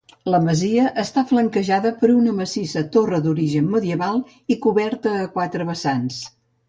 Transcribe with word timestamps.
La 0.35 0.37
masia 0.43 0.85
està 1.01 1.23
flanquejada 1.31 1.91
per 1.99 2.09
una 2.13 2.33
massissa 2.39 2.83
torre 2.95 3.19
d'origen 3.27 3.67
medieval 3.75 4.19
i 4.55 4.59
coberta 4.65 5.13
a 5.19 5.29
quatre 5.37 5.69
vessants. 5.71 6.19